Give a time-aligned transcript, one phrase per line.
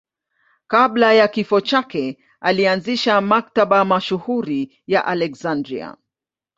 [0.67, 5.97] Kabla ya kifo chake alianzisha Maktaba mashuhuri ya Aleksandria.